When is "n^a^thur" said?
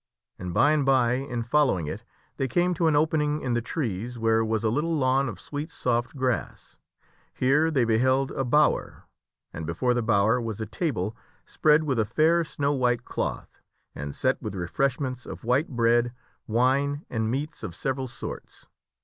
14.37-14.41